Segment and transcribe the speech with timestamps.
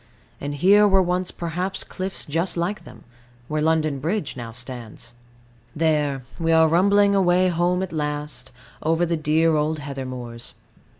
[0.39, 3.03] And here were once perhaps cliffs just like them,
[3.47, 5.13] where London Bridge now stands.
[5.75, 8.51] There, we are rumbling away home at last,
[8.81, 10.55] over the dear old heather moors.